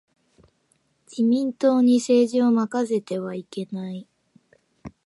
[1.05, 4.07] 自民党に政治を任せてはいけない。